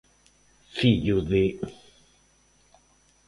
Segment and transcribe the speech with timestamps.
[0.77, 1.43] –¡Fillo de...!